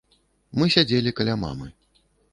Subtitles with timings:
[0.61, 1.67] Мы сядзелі каля мамы.